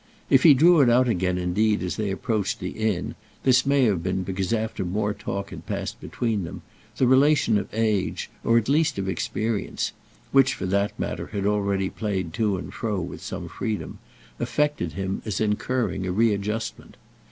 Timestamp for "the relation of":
6.97-7.69